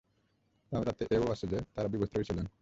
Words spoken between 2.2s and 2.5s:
ছিলেন।